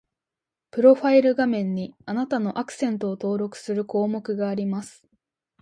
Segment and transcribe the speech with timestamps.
[0.71, 5.05] プロファイル画面に、あなたのアクセントを登録する項目があります